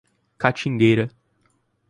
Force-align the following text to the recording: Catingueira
Catingueira 0.39 1.11